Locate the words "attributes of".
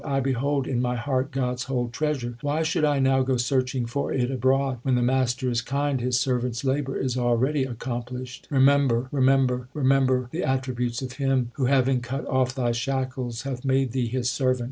10.43-11.11